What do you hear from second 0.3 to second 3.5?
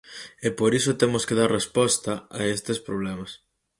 E por iso temos que dar resposta a estes problemas.